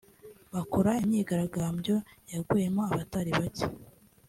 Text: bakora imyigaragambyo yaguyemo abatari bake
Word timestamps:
bakora 0.53 0.89
imyigaragambyo 1.03 1.95
yaguyemo 2.31 2.81
abatari 2.91 3.31
bake 3.39 3.65